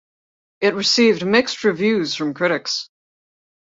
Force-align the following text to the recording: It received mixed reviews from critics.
It 0.61 0.73
received 0.73 1.23
mixed 1.27 1.63
reviews 1.63 2.15
from 2.15 2.33
critics. 2.33 2.89